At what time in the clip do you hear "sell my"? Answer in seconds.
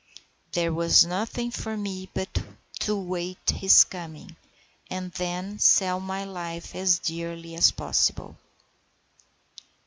5.59-6.25